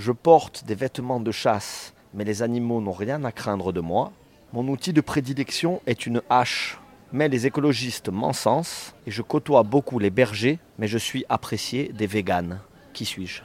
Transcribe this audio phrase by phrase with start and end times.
[0.00, 4.12] Je porte des vêtements de chasse, mais les animaux n'ont rien à craindre de moi.
[4.54, 6.80] Mon outil de prédilection est une hache,
[7.12, 12.06] mais les écologistes m'encensent et je côtoie beaucoup les bergers, mais je suis apprécié des
[12.06, 12.60] véganes.
[12.94, 13.42] Qui suis-je?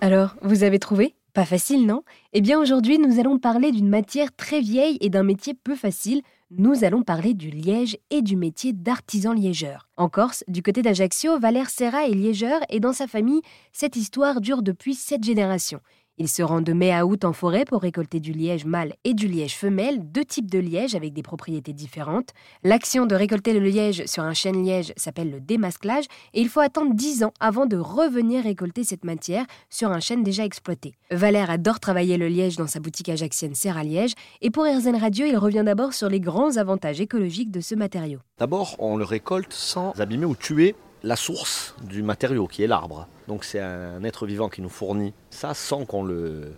[0.00, 1.16] Alors, vous avez trouvé?
[1.34, 2.04] Pas facile, non?
[2.32, 6.22] Eh bien aujourd'hui, nous allons parler d'une matière très vieille et d'un métier peu facile.
[6.58, 9.88] Nous allons parler du liège et du métier d'artisan liégeur.
[9.96, 13.40] En Corse, du côté d'Ajaccio, Valère Serra est liégeur et dans sa famille,
[13.72, 15.80] cette histoire dure depuis sept générations.
[16.18, 19.14] Il se rend de mai à août en forêt pour récolter du liège mâle et
[19.14, 22.34] du liège femelle, deux types de liège avec des propriétés différentes.
[22.64, 26.60] L'action de récolter le liège sur un chêne liège s'appelle le démasclage et il faut
[26.60, 30.92] attendre 10 ans avant de revenir récolter cette matière sur un chêne déjà exploité.
[31.10, 35.24] Valère adore travailler le liège dans sa boutique ajaxienne Serra Liège et pour RZN Radio,
[35.26, 38.18] il revient d'abord sur les grands avantages écologiques de ce matériau.
[38.38, 43.06] D'abord, on le récolte sans abîmer ou tuer la source du matériau qui est l'arbre.
[43.28, 46.54] Donc c'est un être vivant qui nous fournit ça sans qu'on le,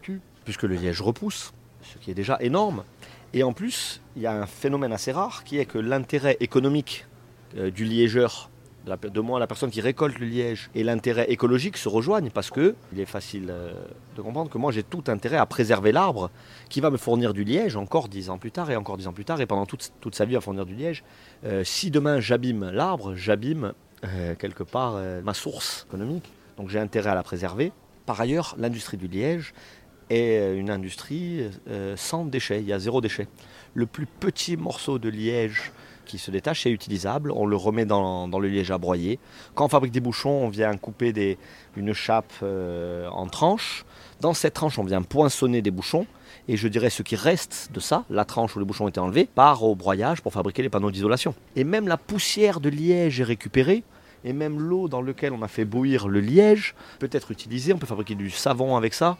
[0.00, 1.52] tue, puisque le liège repousse,
[1.82, 2.84] ce qui est déjà énorme.
[3.32, 7.06] Et en plus, il y a un phénomène assez rare qui est que l'intérêt économique
[7.56, 8.50] euh, du liégeur
[8.86, 12.74] de moi, la personne qui récolte le liège et l'intérêt écologique se rejoignent parce que
[12.92, 13.72] il est facile euh,
[14.16, 16.30] de comprendre que moi j'ai tout intérêt à préserver l'arbre
[16.68, 19.12] qui va me fournir du liège encore dix ans plus tard et encore dix ans
[19.12, 21.04] plus tard et pendant toute, toute sa vie à fournir du liège.
[21.44, 26.30] Euh, si demain j'abîme l'arbre, j'abîme euh, quelque part ma source économique.
[26.56, 27.72] Donc j'ai intérêt à la préserver.
[28.06, 29.52] Par ailleurs, l'industrie du liège
[30.08, 31.48] est une industrie
[31.96, 33.28] sans déchets, il y a zéro déchet.
[33.74, 35.70] Le plus petit morceau de liège
[36.04, 37.32] qui se détache, c'est utilisable.
[37.32, 39.18] On le remet dans, le liège à broyer.
[39.54, 41.38] Quand on fabrique des bouchons, on vient couper
[41.76, 43.84] une chape euh, en tranches.
[44.20, 46.06] Dans cette tranche, on vient poinçonner des bouchons.
[46.48, 49.28] Et je dirais ce qui reste de ça, la tranche où les bouchons été enlevés,
[49.32, 51.34] part au broyage pour fabriquer les panneaux d'isolation.
[51.56, 53.84] Et même la poussière de liège est récupérée.
[54.24, 57.72] Et même l'eau dans laquelle on a fait bouillir le liège peut être utilisée.
[57.72, 59.16] On peut fabriquer du savon avec ça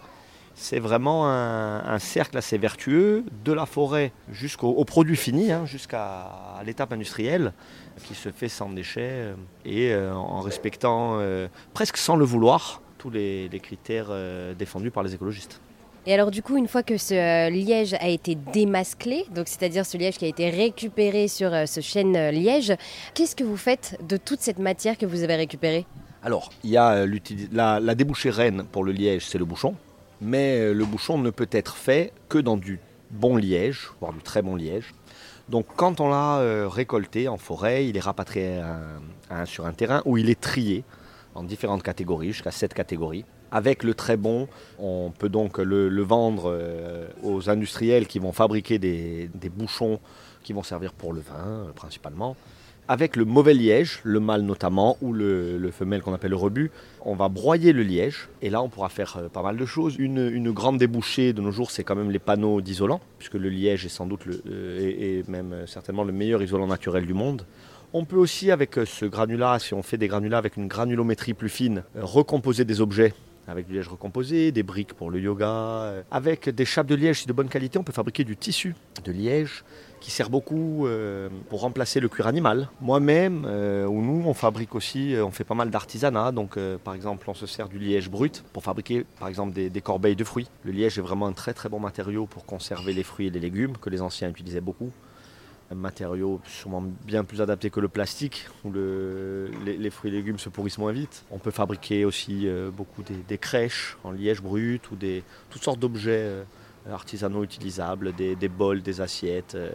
[0.60, 6.28] c'est vraiment un, cercle assez vertueux, de la forêt jusqu'au produit fini, hein, jusqu'à
[6.66, 7.54] l'étape industrielle,
[8.04, 9.34] qui se fait sans déchets euh,
[9.64, 14.10] et euh, en respectant, euh, presque sans le vouloir, tous les, critères
[14.58, 15.62] défendus par les écologistes.
[16.04, 19.96] Et alors du coup, une fois que ce liège a été démasclé, donc c'est-à-dire ce
[19.96, 22.74] liège qui a été récupéré sur ce chêne liège,
[23.14, 25.86] qu'est-ce que vous faites de toute cette matière que vous avez récupérée?
[26.22, 27.06] Alors, il y a
[27.50, 29.74] la, la débouchée reine pour le liège, c'est le bouchon
[30.20, 34.20] mais euh, le bouchon ne peut être fait que dans du bon liège, voire du
[34.20, 34.94] très bon liège.
[35.48, 38.60] Donc quand on l'a euh, récolté en forêt, il est rapatrié
[39.46, 40.84] sur un terrain où il est trié
[41.34, 43.24] en différentes catégories, jusqu'à 7 catégories.
[43.52, 44.48] Avec le très bon,
[44.78, 49.98] on peut donc le, vendre euh, aux industriels qui vont fabriquer des, bouchons
[50.44, 52.36] qui vont servir pour le vin principalement.
[52.90, 57.14] Avec le mauvais liège, le mâle notamment, ou le, femelle qu'on appelle le rebut, on
[57.14, 58.28] va broyer le liège.
[58.42, 59.94] Et là, on pourra faire euh, pas mal de choses.
[59.96, 63.86] Une, grande débouchée de nos jours, c'est quand même les panneaux d'isolant, puisque le liège
[63.86, 67.46] est sans doute le, euh, même euh, certainement le meilleur isolant naturel du monde.
[67.92, 71.48] On peut aussi, avec ce granulat, si on fait des granulats avec une granulométrie plus
[71.48, 73.14] fine, recomposer des objets
[73.46, 76.04] avec du liège recomposé, des briques pour le yoga.
[76.10, 79.64] Avec des chapes de liège de bonne qualité, on peut fabriquer du tissu de liège
[80.00, 82.68] qui sert beaucoup euh, pour remplacer le cuir animal.
[82.80, 86.32] Moi-même, euh, ou nous, on fabrique aussi, on fait pas mal d'artisanat.
[86.32, 89.80] Donc, par exemple, on se sert du liège brut pour fabriquer, par exemple, des, des,
[89.80, 90.48] corbeilles de fruits.
[90.64, 93.40] Le liège est vraiment un très très bon matériau pour conserver les fruits et les
[93.40, 94.90] légumes que les anciens utilisaient beaucoup
[95.70, 100.48] un matériau sûrement bien plus adapté que le plastique, où les, fruits et légumes se
[100.48, 101.24] pourrissent moins vite.
[101.30, 105.78] On peut fabriquer aussi euh, beaucoup des, crèches en liège brut ou des, toutes sortes
[105.78, 106.42] d'objets euh,
[106.88, 109.54] artisanaux utilisables, des, bols, des assiettes.
[109.54, 109.70] Euh,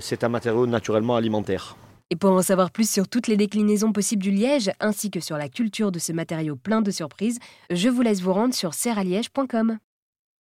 [0.00, 1.76] c'est un matériau naturellement alimentaire.
[2.10, 5.36] Et pour en savoir plus sur toutes les déclinaisons possibles du liège, ainsi que sur
[5.36, 7.38] la culture de ce matériau plein de surprises,
[7.70, 9.78] je vous laisse vous rendre sur serraliège.com.